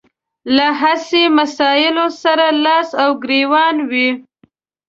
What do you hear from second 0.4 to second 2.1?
له هسې مسايلو